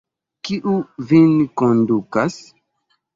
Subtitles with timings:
[0.47, 0.71] Kiu
[1.11, 1.27] vin
[1.63, 2.39] kondukas?